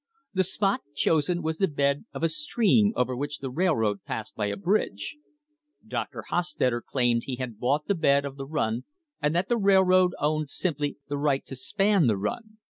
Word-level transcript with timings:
The 0.33 0.43
spot 0.43 0.81
chosen 0.95 1.43
was 1.43 1.59
the 1.59 1.67
bed 1.67 2.05
of 2.11 2.23
a 2.23 2.27
stream 2.29 2.91
over 2.95 3.15
which 3.15 3.37
the 3.37 3.51
railroad 3.51 4.03
passed 4.03 4.33
by 4.33 4.47
a 4.47 4.57
bridge. 4.57 5.15
Dr. 5.85 6.23
Hos 6.31 6.55
tetter 6.55 6.81
claimed 6.81 7.25
he 7.25 7.35
had 7.35 7.59
bought 7.59 7.85
the 7.85 7.93
bed 7.93 8.25
of 8.25 8.35
the 8.35 8.47
run 8.47 8.85
and 9.21 9.35
that 9.35 9.47
the 9.47 9.57
railroad 9.57 10.15
owned 10.17 10.49
simply 10.49 10.97
the 11.07 11.19
right 11.19 11.45
to 11.45 11.55
span 11.55 12.07
the 12.07 12.17
run. 12.17 12.57